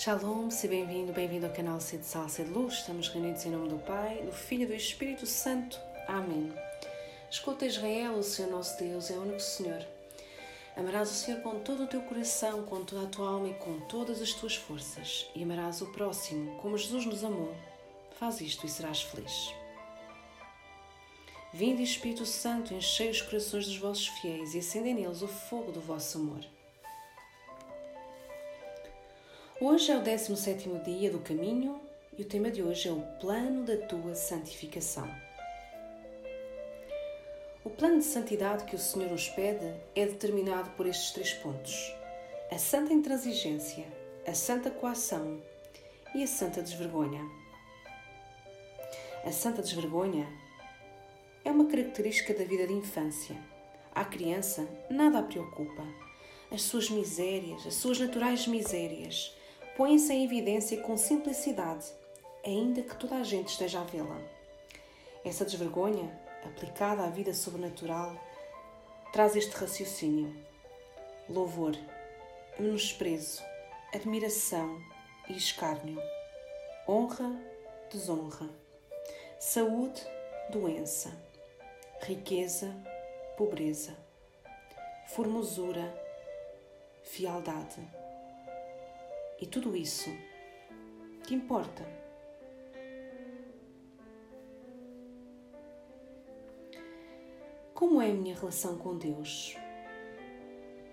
Shalom, 0.00 0.48
seja 0.48 0.68
bem-vindo, 0.68 1.12
bem-vindo 1.12 1.46
ao 1.46 1.52
canal 1.52 1.80
C 1.80 1.98
de 1.98 2.06
Sal, 2.06 2.26
de 2.26 2.44
Luz. 2.44 2.74
Estamos 2.74 3.08
reunidos 3.08 3.44
em 3.44 3.50
nome 3.50 3.68
do 3.68 3.78
Pai, 3.78 4.22
do 4.22 4.30
Filho 4.30 4.62
e 4.62 4.66
do 4.66 4.72
Espírito 4.72 5.26
Santo. 5.26 5.76
Amém. 6.06 6.52
Escuta 7.28 7.66
Israel, 7.66 8.12
o 8.12 8.22
Senhor 8.22 8.48
nosso 8.48 8.78
Deus 8.78 9.10
é 9.10 9.14
o 9.14 9.22
único 9.22 9.40
Senhor. 9.40 9.84
Amarás 10.76 11.10
o 11.10 11.14
Senhor 11.14 11.40
com 11.40 11.58
todo 11.58 11.82
o 11.82 11.86
teu 11.88 12.00
coração, 12.02 12.62
com 12.62 12.84
toda 12.84 13.06
a 13.06 13.08
tua 13.08 13.28
alma 13.28 13.48
e 13.48 13.54
com 13.54 13.80
todas 13.88 14.22
as 14.22 14.32
tuas 14.32 14.54
forças. 14.54 15.28
E 15.34 15.42
amarás 15.42 15.82
o 15.82 15.90
próximo, 15.90 16.54
como 16.58 16.78
Jesus 16.78 17.04
nos 17.04 17.24
amou. 17.24 17.52
Faz 18.20 18.40
isto 18.40 18.66
e 18.66 18.68
serás 18.68 19.02
feliz. 19.02 19.52
Vinde, 21.52 21.82
Espírito 21.82 22.24
Santo, 22.24 22.72
enchei 22.72 23.10
os 23.10 23.20
corações 23.20 23.66
dos 23.66 23.76
vossos 23.76 24.06
fiéis 24.06 24.54
e 24.54 24.60
acendei 24.60 24.94
neles 24.94 25.22
o 25.22 25.26
fogo 25.26 25.72
do 25.72 25.80
vosso 25.80 26.18
amor. 26.18 26.44
Hoje 29.60 29.90
é 29.90 29.96
o 29.96 30.00
17 30.00 30.68
dia 30.84 31.10
do 31.10 31.18
caminho 31.18 31.80
e 32.16 32.22
o 32.22 32.24
tema 32.24 32.48
de 32.48 32.62
hoje 32.62 32.88
é 32.88 32.92
o 32.92 33.02
plano 33.18 33.64
da 33.64 33.76
tua 33.76 34.14
santificação. 34.14 35.12
O 37.64 37.70
plano 37.70 37.98
de 37.98 38.04
santidade 38.04 38.66
que 38.66 38.76
o 38.76 38.78
Senhor 38.78 39.10
nos 39.10 39.28
pede 39.30 39.74
é 39.96 40.06
determinado 40.06 40.70
por 40.76 40.86
estes 40.86 41.10
três 41.10 41.32
pontos: 41.34 41.92
a 42.52 42.56
santa 42.56 42.92
intransigência, 42.92 43.84
a 44.24 44.32
santa 44.32 44.70
coação 44.70 45.42
e 46.14 46.22
a 46.22 46.26
santa 46.28 46.62
desvergonha. 46.62 47.28
A 49.24 49.32
santa 49.32 49.60
desvergonha 49.60 50.28
é 51.44 51.50
uma 51.50 51.66
característica 51.66 52.32
da 52.32 52.44
vida 52.44 52.64
de 52.64 52.74
infância. 52.74 53.36
À 53.92 54.04
criança 54.04 54.68
nada 54.88 55.18
a 55.18 55.22
preocupa. 55.24 55.82
As 56.48 56.62
suas 56.62 56.88
misérias, 56.88 57.66
as 57.66 57.74
suas 57.74 57.98
naturais 57.98 58.46
misérias, 58.46 59.36
põem-se 59.78 60.12
em 60.12 60.24
evidência 60.24 60.82
com 60.82 60.96
simplicidade, 60.96 61.86
ainda 62.44 62.82
que 62.82 62.96
toda 62.96 63.14
a 63.14 63.22
gente 63.22 63.50
esteja 63.50 63.80
a 63.80 63.84
vê-la. 63.84 64.20
Essa 65.24 65.44
desvergonha, 65.44 66.20
aplicada 66.44 67.04
à 67.04 67.08
vida 67.08 67.32
sobrenatural, 67.32 68.12
traz 69.12 69.36
este 69.36 69.54
raciocínio: 69.56 70.36
louvor, 71.28 71.76
menosprezo, 72.58 73.40
admiração 73.94 74.82
e 75.28 75.36
escárnio, 75.36 76.02
honra, 76.88 77.40
desonra, 77.88 78.50
saúde, 79.38 80.04
doença, 80.50 81.16
riqueza, 82.02 82.74
pobreza, 83.36 83.96
formosura, 85.06 85.94
fialdade 87.04 87.97
e 89.40 89.46
tudo 89.46 89.76
isso, 89.76 90.10
que 91.22 91.34
importa? 91.34 91.84
Como 97.72 98.02
é 98.02 98.10
a 98.10 98.14
minha 98.14 98.34
relação 98.34 98.76
com 98.76 98.98
Deus? 98.98 99.56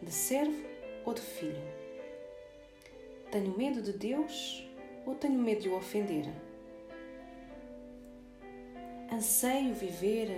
De 0.02 0.12
servo 0.12 0.64
ou 1.04 1.16
de 1.16 1.22
filho? 1.22 1.64
Tenho 3.32 3.58
medo 3.58 3.82
de 3.82 3.92
Deus 3.92 4.64
ou 5.06 5.16
tenho 5.16 5.40
medo 5.40 5.62
de 5.62 5.70
o 5.70 5.76
ofender? 5.76 6.26
Anseio 9.12 9.73
viver 9.73 10.30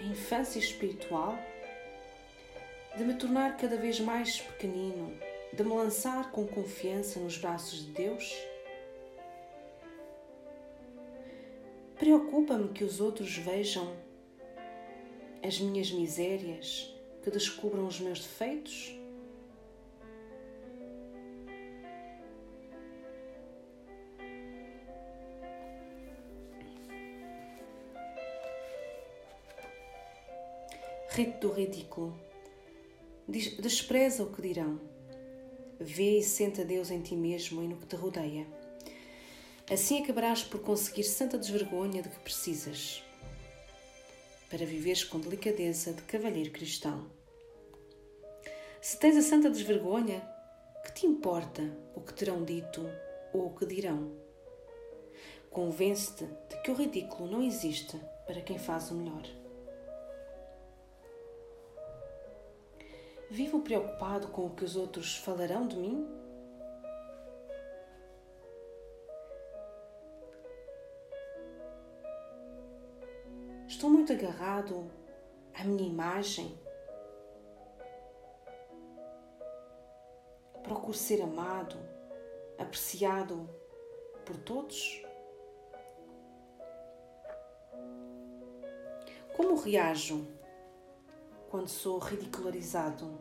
a 0.00 0.02
infância 0.02 0.58
espiritual? 0.58 1.38
De 2.96 3.04
me 3.04 3.14
tornar 3.14 3.56
cada 3.56 3.76
vez 3.76 4.00
mais 4.00 4.40
pequenino 4.40 5.16
de 5.52 5.62
me 5.62 5.74
lançar 5.74 6.30
com 6.30 6.46
confiança 6.46 7.18
nos 7.20 7.38
braços 7.38 7.86
de 7.86 7.92
Deus? 7.92 8.34
Preocupa-me 11.98 12.68
que 12.68 12.84
os 12.84 13.00
outros 13.00 13.36
vejam 13.38 13.96
as 15.42 15.58
minhas 15.58 15.90
misérias, 15.90 16.94
que 17.22 17.30
descubram 17.30 17.86
os 17.86 18.00
meus 18.00 18.20
defeitos? 18.20 18.94
Rito 31.08 31.48
do 31.48 31.54
ridículo. 31.54 32.20
Despreza 33.26 34.22
o 34.22 34.30
que 34.30 34.42
dirão 34.42 34.95
Vê 35.78 36.18
e 36.18 36.22
senta 36.22 36.64
Deus 36.64 36.90
em 36.90 37.02
ti 37.02 37.14
mesmo 37.14 37.62
e 37.62 37.68
no 37.68 37.76
que 37.76 37.86
te 37.86 37.96
rodeia. 37.96 38.46
Assim 39.70 40.02
acabarás 40.02 40.42
por 40.42 40.60
conseguir 40.60 41.04
santa 41.04 41.36
desvergonha 41.36 42.02
de 42.02 42.08
que 42.08 42.18
precisas, 42.20 43.02
para 44.48 44.64
viveres 44.64 45.04
com 45.04 45.18
delicadeza 45.18 45.92
de 45.92 46.02
cavalheiro 46.02 46.50
cristão. 46.50 47.10
Se 48.80 48.98
tens 48.98 49.16
a 49.16 49.22
santa 49.22 49.50
desvergonha, 49.50 50.22
que 50.84 50.92
te 50.92 51.06
importa 51.06 51.62
o 51.94 52.00
que 52.00 52.14
terão 52.14 52.44
dito 52.44 52.88
ou 53.32 53.46
o 53.46 53.54
que 53.54 53.66
dirão? 53.66 54.12
Convence-te 55.50 56.24
de 56.48 56.62
que 56.62 56.70
o 56.70 56.74
ridículo 56.74 57.30
não 57.30 57.42
existe 57.42 58.00
para 58.26 58.40
quem 58.40 58.58
faz 58.58 58.90
o 58.90 58.94
melhor. 58.94 59.26
Vivo 63.28 63.60
preocupado 63.60 64.28
com 64.28 64.46
o 64.46 64.50
que 64.50 64.64
os 64.64 64.76
outros 64.76 65.16
falarão 65.16 65.66
de 65.66 65.76
mim? 65.76 66.06
Estou 73.66 73.90
muito 73.90 74.12
agarrado 74.12 74.88
à 75.52 75.64
minha 75.64 75.88
imagem. 75.88 76.56
Procuro 80.62 80.94
ser 80.94 81.20
amado, 81.20 81.76
apreciado 82.58 83.50
por 84.24 84.36
todos. 84.36 85.04
Como 89.36 89.56
reajo 89.56 90.26
quando 91.56 91.68
sou 91.68 91.98
ridicularizado. 91.98 93.18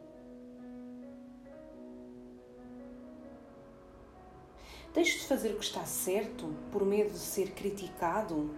Deixo 4.94 5.20
de 5.20 5.26
fazer 5.26 5.54
o 5.54 5.58
que 5.58 5.64
está 5.64 5.86
certo 5.86 6.54
por 6.70 6.86
medo 6.86 7.12
de 7.12 7.18
ser 7.18 7.52
criticado, 7.52 8.54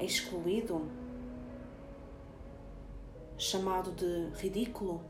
excluído, 0.00 0.90
chamado 3.38 3.92
de 3.92 4.30
ridículo. 4.40 5.00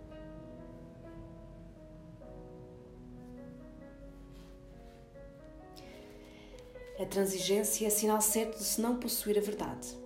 A 6.99 7.07
transigência 7.07 7.87
é 7.87 7.91
sinal 7.91 8.21
certo 8.21 8.59
de 8.59 8.65
se 8.65 8.83
não 8.83 9.01
possuir 9.01 9.39
a 9.39 9.41
verdade. 9.41 9.99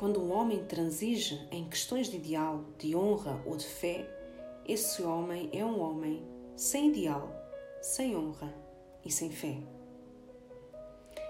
Quando 0.00 0.18
um 0.18 0.32
homem 0.32 0.64
transige 0.64 1.46
em 1.50 1.68
questões 1.68 2.08
de 2.08 2.16
ideal, 2.16 2.64
de 2.78 2.96
honra 2.96 3.38
ou 3.44 3.54
de 3.54 3.66
fé, 3.66 4.08
esse 4.66 5.02
homem 5.02 5.50
é 5.52 5.62
um 5.62 5.78
homem 5.78 6.26
sem 6.56 6.88
ideal, 6.88 7.30
sem 7.82 8.16
honra 8.16 8.50
e 9.04 9.12
sem 9.12 9.30
fé. 9.30 9.58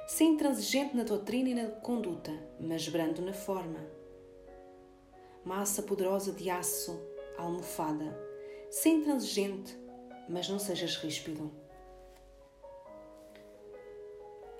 Sem 0.07 0.35
intransigente 0.35 0.97
na 0.97 1.03
doutrina 1.03 1.49
e 1.49 1.55
na 1.55 1.67
conduta, 1.69 2.31
mas 2.61 2.89
brando 2.89 3.21
na 3.21 3.33
forma. 3.33 3.85
Massa 5.45 5.83
poderosa 5.83 6.31
de 6.31 6.49
aço, 6.49 6.97
almofada, 7.37 8.17
sem 8.71 8.99
intransigente, 8.99 9.77
mas 10.28 10.49
não 10.49 10.61
sejas 10.61 10.95
ríspido. 10.95 11.51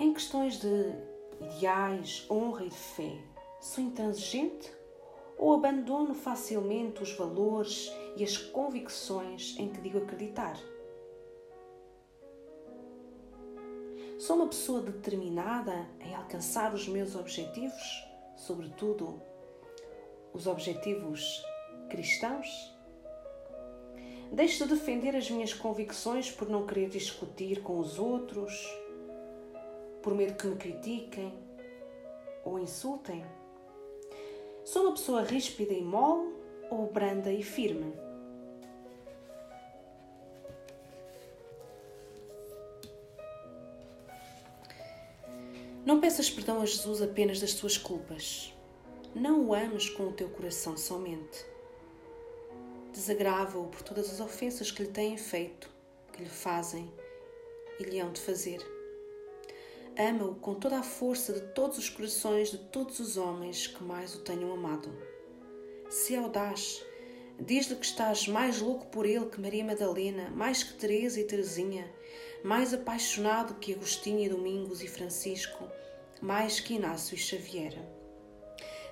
Em 0.01 0.13
questões 0.13 0.59
de 0.59 0.97
ideais, 1.41 2.27
honra 2.29 2.65
e 2.65 2.71
de 2.71 2.77
fé, 2.77 3.30
Sou 3.61 3.85
intransigente 3.85 4.73
ou 5.37 5.53
abandono 5.53 6.15
facilmente 6.15 7.03
os 7.03 7.12
valores 7.12 7.93
e 8.17 8.25
as 8.25 8.39
convicções 8.39 9.55
em 9.59 9.69
que 9.69 9.83
digo 9.83 9.99
acreditar? 9.99 10.59
Sou 14.19 14.37
uma 14.37 14.49
pessoa 14.49 14.81
determinada 14.81 15.87
em 16.01 16.15
alcançar 16.15 16.73
os 16.73 16.89
meus 16.89 17.15
objetivos, 17.15 18.09
sobretudo 18.35 19.21
os 20.33 20.47
objetivos 20.47 21.45
cristãos? 21.91 22.75
Deixo 24.33 24.65
de 24.65 24.75
defender 24.75 25.15
as 25.15 25.31
minhas 25.31 25.53
convicções 25.53 26.31
por 26.31 26.49
não 26.49 26.67
querer 26.67 26.89
discutir 26.89 27.63
com 27.63 27.79
os 27.79 27.99
outros, 27.99 28.55
por 30.03 30.15
medo 30.15 30.35
que 30.35 30.47
me 30.47 30.56
critiquem 30.56 31.39
ou 32.43 32.59
insultem? 32.59 33.23
Sou 34.72 34.82
uma 34.82 34.93
pessoa 34.93 35.25
ríspida 35.25 35.75
e 35.75 35.82
mole 35.82 36.32
ou 36.70 36.87
branda 36.87 37.32
e 37.32 37.43
firme? 37.43 37.93
Não 45.84 46.00
peças 46.00 46.31
perdão 46.31 46.62
a 46.62 46.67
Jesus 46.67 47.02
apenas 47.02 47.40
das 47.40 47.52
tuas 47.55 47.76
culpas. 47.76 48.55
Não 49.12 49.44
o 49.44 49.55
ames 49.55 49.90
com 49.90 50.05
o 50.05 50.12
teu 50.12 50.28
coração 50.28 50.76
somente. 50.76 51.44
Desagrava-o 52.93 53.67
por 53.67 53.82
todas 53.82 54.08
as 54.08 54.20
ofensas 54.20 54.70
que 54.70 54.84
lhe 54.84 54.88
têm 54.88 55.17
feito, 55.17 55.69
que 56.12 56.22
lhe 56.22 56.31
fazem 56.31 56.88
e 57.81 57.82
lhe 57.82 57.99
hão 57.99 58.12
de 58.12 58.20
fazer. 58.20 58.80
Ama-o 59.99 60.35
com 60.37 60.55
toda 60.55 60.79
a 60.79 60.83
força 60.83 61.33
de 61.33 61.41
todos 61.53 61.79
os 61.79 61.89
corações 61.89 62.51
de 62.51 62.59
todos 62.59 63.01
os 63.01 63.17
homens 63.17 63.67
que 63.67 63.83
mais 63.83 64.15
o 64.15 64.21
tenham 64.21 64.53
amado. 64.53 64.91
Se 65.89 66.15
audaz, 66.17 66.83
diz-lhe 67.39 67.77
que 67.77 67.85
estás 67.85 68.29
mais 68.29 68.61
louco 68.61 68.87
por 68.87 69.05
ele 69.05 69.27
que 69.27 69.41
Maria 69.41 69.65
Madalena, 69.65 70.31
mais 70.31 70.63
que 70.63 70.75
Teresa 70.75 71.21
e 71.21 71.25
Teresinha, 71.25 71.91
mais 72.45 72.73
apaixonado 72.73 73.55
que 73.55 73.75
Agostinho 73.75 74.21
e 74.21 74.29
Domingos 74.29 74.83
e 74.83 74.89
Francisco, 74.89 75.69
mais 76.21 76.61
que 76.61 76.75
Inácio 76.75 77.15
e 77.15 77.19
Xavier. 77.19 77.77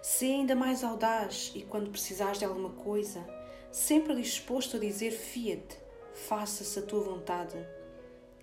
Se 0.03 0.27
ainda 0.27 0.55
mais 0.55 0.85
audaz 0.85 1.53
e 1.55 1.63
quando 1.63 1.91
precisares 1.91 2.39
de 2.39 2.45
alguma 2.45 2.71
coisa, 2.71 3.25
sempre 3.71 4.15
disposto 4.15 4.77
a 4.77 4.81
dizer 4.81 5.11
fiat, 5.11 5.79
faça-se 6.13 6.79
a 6.79 6.83
tua 6.83 7.01
vontade. 7.01 7.57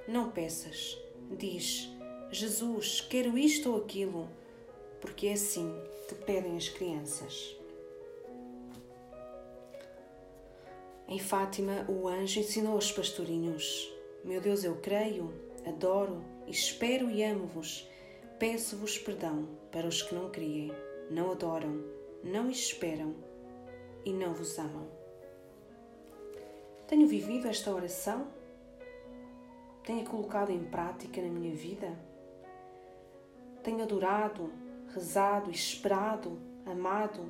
Não 0.07 0.31
peças, 0.31 0.97
diz, 1.37 1.89
Jesus, 2.31 3.01
quero 3.01 3.37
isto 3.37 3.71
ou 3.71 3.77
aquilo, 3.77 4.29
porque 4.99 5.27
é 5.27 5.33
assim 5.33 5.73
que 6.07 6.15
pedem 6.15 6.57
as 6.57 6.69
crianças. 6.69 7.55
Em 11.07 11.19
Fátima, 11.19 11.85
o 11.87 12.07
anjo 12.07 12.39
ensinou 12.39 12.73
aos 12.73 12.91
pastorinhos: 12.91 13.93
Meu 14.23 14.41
Deus, 14.41 14.63
eu 14.63 14.75
creio, 14.77 15.33
adoro, 15.65 16.23
espero 16.47 17.09
e 17.09 17.23
amo-vos. 17.23 17.87
Peço-vos 18.39 18.97
perdão 18.97 19.47
para 19.71 19.87
os 19.87 20.01
que 20.01 20.13
não 20.13 20.29
criem, 20.29 20.71
não 21.09 21.31
adoram, 21.31 21.83
não 22.23 22.49
esperam 22.49 23.15
e 24.03 24.11
não 24.11 24.33
vos 24.33 24.57
amam. 24.57 24.89
Tenho 26.87 27.07
vivido 27.07 27.47
esta 27.47 27.73
oração? 27.73 28.27
Tenho 29.83 30.03
colocado 30.05 30.51
em 30.51 30.63
prática 30.63 31.21
na 31.21 31.29
minha 31.29 31.55
vida? 31.55 31.97
Tenho 33.65 33.81
adorado, 33.81 34.51
rezado, 34.93 35.49
esperado, 35.49 36.39
amado 36.67 37.25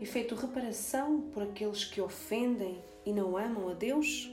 e 0.00 0.06
feito 0.06 0.34
reparação 0.34 1.20
por 1.34 1.42
aqueles 1.42 1.84
que 1.84 2.00
ofendem 2.00 2.82
e 3.04 3.12
não 3.12 3.36
amam 3.36 3.68
a 3.68 3.74
Deus? 3.74 4.32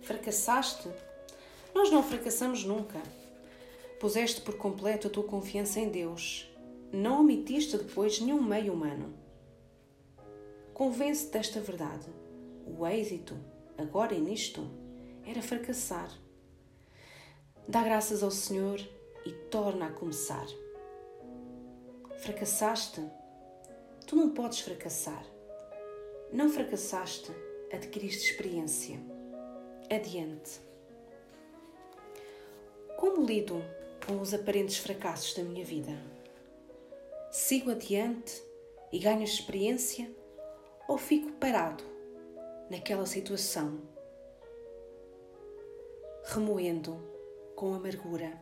Fracassaste? 0.00 0.88
Nós 1.74 1.90
não 1.90 2.02
fracassamos 2.02 2.64
nunca. 2.64 3.02
Puseste 4.00 4.40
por 4.40 4.56
completo 4.56 5.08
a 5.08 5.10
tua 5.10 5.24
confiança 5.24 5.78
em 5.78 5.90
Deus. 5.90 6.50
Não 6.90 7.20
omitiste 7.20 7.76
depois 7.76 8.18
nenhum 8.18 8.42
meio 8.42 8.72
humano. 8.72 9.23
Convence-te 10.74 11.30
desta 11.30 11.60
verdade. 11.60 12.08
O 12.66 12.84
êxito, 12.84 13.36
agora 13.78 14.12
e 14.12 14.20
nisto, 14.20 14.68
era 15.24 15.40
fracassar. 15.40 16.10
Dá 17.68 17.84
graças 17.84 18.24
ao 18.24 18.30
Senhor 18.32 18.80
e 19.24 19.30
torna 19.52 19.86
a 19.86 19.92
começar. 19.92 20.44
Fracassaste? 22.18 23.00
Tu 24.04 24.16
não 24.16 24.30
podes 24.30 24.58
fracassar. 24.58 25.24
Não 26.32 26.50
fracassaste, 26.50 27.30
adquiriste 27.72 28.32
experiência. 28.32 28.98
Adiante. 29.88 30.58
Como 32.96 33.24
lido 33.24 33.62
com 34.04 34.20
os 34.20 34.34
aparentes 34.34 34.78
fracassos 34.78 35.34
da 35.34 35.44
minha 35.44 35.64
vida? 35.64 35.92
Sigo 37.30 37.70
adiante 37.70 38.42
e 38.90 38.98
ganho 38.98 39.22
experiência 39.22 40.23
ou 40.88 40.98
fico 40.98 41.32
parado 41.32 41.84
naquela 42.70 43.06
situação 43.06 43.80
remoendo 46.24 46.96
com 47.54 47.74
amargura 47.74 48.32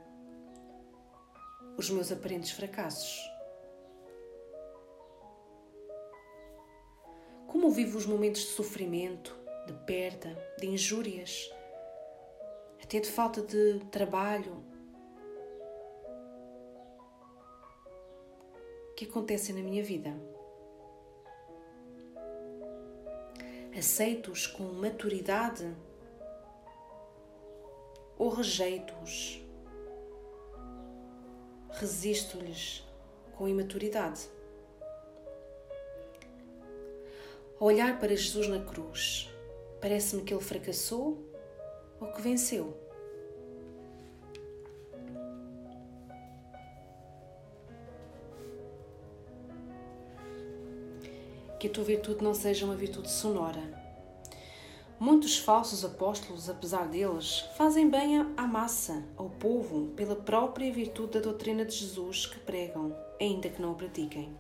os 1.76 1.90
meus 1.90 2.12
aparentes 2.12 2.52
fracassos. 2.52 3.20
Como 7.46 7.70
vivo 7.70 7.98
os 7.98 8.06
momentos 8.06 8.42
de 8.42 8.48
sofrimento, 8.48 9.36
de 9.66 9.72
perda, 9.84 10.36
de 10.58 10.66
injúrias, 10.66 11.50
até 12.82 13.00
de 13.00 13.10
falta 13.10 13.42
de 13.42 13.80
trabalho, 13.90 14.62
que 18.96 19.04
acontecem 19.04 19.54
na 19.54 19.62
minha 19.62 19.82
vida. 19.82 20.14
Aceito-os 23.76 24.46
com 24.46 24.64
maturidade 24.64 25.74
ou 28.18 28.28
rejeito-os. 28.28 29.42
Resisto-lhes 31.70 32.84
com 33.32 33.48
imaturidade. 33.48 34.28
Ao 37.58 37.66
olhar 37.66 37.98
para 37.98 38.14
Jesus 38.14 38.46
na 38.46 38.62
cruz, 38.62 39.30
parece-me 39.80 40.22
que 40.22 40.34
ele 40.34 40.42
fracassou 40.42 41.18
ou 41.98 42.12
que 42.12 42.20
venceu. 42.20 42.76
Que 51.62 51.68
a 51.68 51.70
tua 51.70 51.84
virtude 51.84 52.24
não 52.24 52.34
seja 52.34 52.64
uma 52.64 52.74
virtude 52.74 53.08
sonora, 53.08 53.62
Muitos 54.98 55.38
falsos 55.38 55.84
apóstolos, 55.84 56.50
apesar 56.50 56.88
deles, 56.88 57.44
fazem 57.56 57.88
bem 57.88 58.18
à 58.36 58.48
massa, 58.48 59.04
ao 59.16 59.30
povo, 59.30 59.92
pela 59.94 60.16
própria 60.16 60.72
virtude 60.72 61.12
da 61.12 61.20
doutrina 61.20 61.64
de 61.64 61.76
Jesus 61.76 62.26
que 62.26 62.40
pregam, 62.40 62.92
ainda 63.20 63.48
que 63.48 63.62
não 63.62 63.70
o 63.70 63.74
pratiquem. 63.76 64.36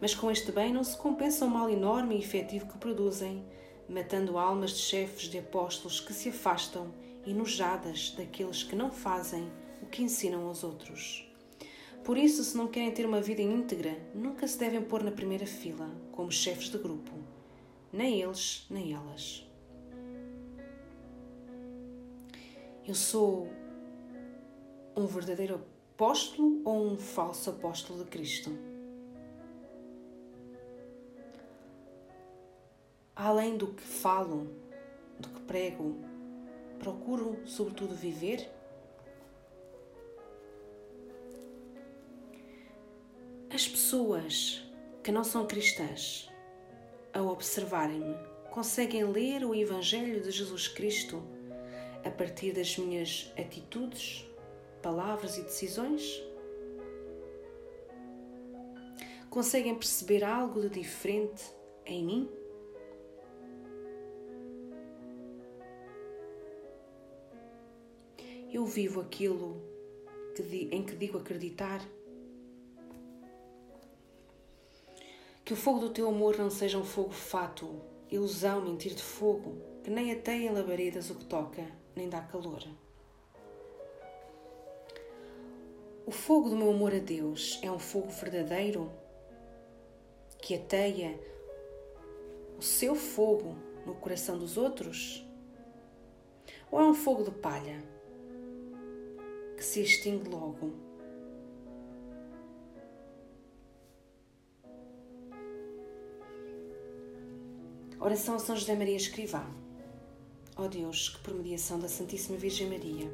Mas 0.00 0.14
com 0.14 0.30
este 0.30 0.52
bem 0.52 0.72
não 0.72 0.84
se 0.84 0.96
compensa 0.96 1.44
o 1.44 1.50
mal 1.50 1.68
enorme 1.68 2.14
e 2.14 2.20
efetivo 2.20 2.68
que 2.68 2.78
produzem, 2.78 3.44
matando 3.88 4.38
almas 4.38 4.70
de 4.70 4.78
chefes 4.78 5.28
de 5.28 5.38
apóstolos 5.40 5.98
que 5.98 6.14
se 6.14 6.28
afastam, 6.28 6.94
enojadas 7.26 8.14
daqueles 8.16 8.62
que 8.62 8.76
não 8.76 8.92
fazem 8.92 9.50
o 9.82 9.86
que 9.86 10.04
ensinam 10.04 10.46
aos 10.46 10.62
outros. 10.62 11.26
Por 12.06 12.16
isso, 12.16 12.44
se 12.44 12.56
não 12.56 12.68
querem 12.68 12.92
ter 12.92 13.04
uma 13.04 13.20
vida 13.20 13.42
íntegra, 13.42 13.98
nunca 14.14 14.46
se 14.46 14.56
devem 14.56 14.80
pôr 14.80 15.02
na 15.02 15.10
primeira 15.10 15.44
fila, 15.44 15.90
como 16.12 16.30
chefes 16.30 16.68
de 16.68 16.78
grupo, 16.78 17.10
nem 17.92 18.22
eles 18.22 18.64
nem 18.70 18.94
elas. 18.94 19.44
Eu 22.86 22.94
sou 22.94 23.48
um 24.96 25.04
verdadeiro 25.04 25.56
apóstolo 25.56 26.62
ou 26.64 26.92
um 26.92 26.96
falso 26.96 27.50
apóstolo 27.50 28.04
de 28.04 28.08
Cristo? 28.08 28.56
Além 33.16 33.56
do 33.56 33.74
que 33.74 33.82
falo, 33.82 34.54
do 35.18 35.28
que 35.28 35.40
prego, 35.40 35.96
procuro, 36.78 37.40
sobretudo, 37.44 37.96
viver? 37.96 38.55
Pessoas 43.86 44.68
que 45.00 45.12
não 45.12 45.22
são 45.22 45.46
cristãs, 45.46 46.28
ao 47.14 47.28
observarem-me, 47.28 48.16
conseguem 48.50 49.04
ler 49.04 49.44
o 49.44 49.54
Evangelho 49.54 50.20
de 50.20 50.32
Jesus 50.32 50.66
Cristo 50.66 51.22
a 52.04 52.10
partir 52.10 52.50
das 52.50 52.76
minhas 52.78 53.32
atitudes, 53.38 54.28
palavras 54.82 55.38
e 55.38 55.42
decisões? 55.42 56.20
Conseguem 59.30 59.76
perceber 59.76 60.24
algo 60.24 60.62
de 60.62 60.68
diferente 60.68 61.44
em 61.84 62.04
mim? 62.04 62.30
Eu 68.52 68.66
vivo 68.66 69.00
aquilo 69.00 69.62
em 70.72 70.82
que 70.82 70.96
digo 70.96 71.18
acreditar? 71.18 71.80
Que 75.46 75.52
o 75.52 75.56
fogo 75.56 75.78
do 75.78 75.90
teu 75.90 76.08
amor 76.08 76.36
não 76.36 76.50
seja 76.50 76.76
um 76.76 76.82
fogo 76.82 77.12
fátuo, 77.12 77.80
ilusão, 78.10 78.62
mentir 78.62 78.92
de 78.94 79.02
fogo, 79.02 79.62
que 79.84 79.88
nem 79.88 80.10
ateia 80.10 80.48
em 80.48 80.52
labaredas 80.52 81.08
o 81.08 81.14
que 81.14 81.24
toca, 81.24 81.64
nem 81.94 82.08
dá 82.08 82.20
calor. 82.20 82.64
O 86.04 86.10
fogo 86.10 86.50
do 86.50 86.56
meu 86.56 86.70
amor 86.70 86.92
a 86.92 86.98
Deus 86.98 87.60
é 87.62 87.70
um 87.70 87.78
fogo 87.78 88.08
verdadeiro 88.08 88.90
que 90.42 90.56
ateia 90.56 91.16
o 92.58 92.62
seu 92.62 92.96
fogo 92.96 93.56
no 93.86 93.94
coração 93.94 94.36
dos 94.36 94.56
outros? 94.56 95.24
Ou 96.72 96.80
é 96.80 96.84
um 96.88 96.94
fogo 96.94 97.22
de 97.22 97.30
palha 97.30 97.84
que 99.56 99.64
se 99.64 99.80
extingue 99.80 100.28
logo? 100.28 100.85
Oração 108.06 108.36
a 108.36 108.38
São 108.38 108.54
José 108.54 108.76
Maria 108.76 108.94
Escrivá. 108.94 109.44
Ó 110.56 110.62
oh 110.62 110.68
Deus, 110.68 111.08
que 111.08 111.18
por 111.24 111.34
mediação 111.34 111.80
da 111.80 111.88
Santíssima 111.88 112.38
Virgem 112.38 112.68
Maria, 112.68 113.10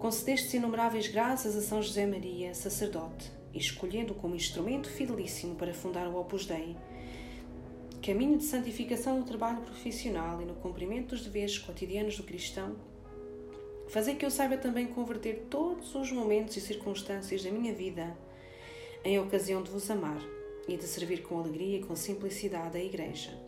concedeste 0.00 0.56
inumeráveis 0.56 1.06
graças 1.06 1.54
a 1.54 1.60
São 1.60 1.80
José 1.80 2.04
Maria, 2.06 2.52
sacerdote, 2.52 3.30
e 3.54 3.58
escolhendo 3.60 4.14
como 4.14 4.34
instrumento 4.34 4.90
fidelíssimo 4.90 5.54
para 5.54 5.72
fundar 5.72 6.08
o 6.08 6.18
Opus 6.18 6.44
Dei, 6.44 6.76
caminho 8.02 8.36
de 8.36 8.42
santificação 8.42 9.16
no 9.16 9.24
trabalho 9.24 9.60
profissional 9.60 10.42
e 10.42 10.44
no 10.44 10.54
cumprimento 10.54 11.10
dos 11.10 11.22
deveres 11.22 11.56
cotidianos 11.56 12.16
do 12.16 12.24
cristão, 12.24 12.74
fazer 13.86 14.16
que 14.16 14.26
eu 14.26 14.30
saiba 14.32 14.56
também 14.56 14.88
converter 14.88 15.46
todos 15.48 15.94
os 15.94 16.10
momentos 16.10 16.56
e 16.56 16.60
circunstâncias 16.60 17.44
da 17.44 17.50
minha 17.52 17.72
vida 17.72 18.18
em 19.04 19.20
ocasião 19.20 19.62
de 19.62 19.70
vos 19.70 19.88
amar 19.88 20.20
e 20.66 20.76
de 20.76 20.84
servir 20.84 21.22
com 21.22 21.38
alegria 21.38 21.78
e 21.78 21.84
com 21.84 21.94
simplicidade 21.94 22.76
a 22.76 22.82
Igreja, 22.82 23.46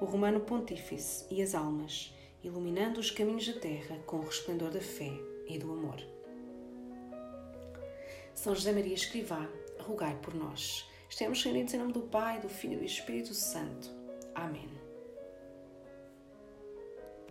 o 0.00 0.04
Romano 0.04 0.40
Pontífice 0.40 1.24
e 1.30 1.42
as 1.42 1.54
almas, 1.54 2.12
iluminando 2.42 3.00
os 3.00 3.10
caminhos 3.10 3.46
da 3.46 3.60
terra 3.60 3.98
com 4.06 4.18
o 4.18 4.24
resplendor 4.24 4.70
da 4.70 4.80
fé 4.80 5.12
e 5.48 5.58
do 5.58 5.72
amor. 5.72 6.00
São 8.34 8.54
José 8.54 8.72
Maria 8.72 8.94
Escrivá, 8.94 9.48
rogai 9.78 10.18
por 10.22 10.34
nós. 10.34 10.88
Estamos 11.08 11.42
reunidos 11.42 11.74
em 11.74 11.78
nome 11.78 11.92
do 11.92 12.02
Pai, 12.02 12.40
do 12.40 12.48
Filho 12.48 12.74
e 12.74 12.78
do 12.78 12.84
Espírito 12.84 13.34
Santo. 13.34 13.90
Amém. 14.34 14.81